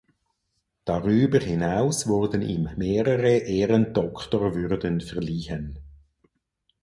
Darüber 0.83 1.37
hinaus 1.41 2.07
wurden 2.07 2.41
ihm 2.41 2.69
mehrere 2.75 3.37
Ehrendoktorwürden 3.37 4.99
verliehen. 4.99 5.77